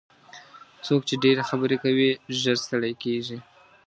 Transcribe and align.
څوک 0.85 1.01
چې 1.07 1.15
ډېرې 1.23 1.43
خبرې 1.49 1.77
کوي 1.83 2.09
ژر 2.41 2.57
ستړي 2.63 2.93
کېږي. 3.03 3.37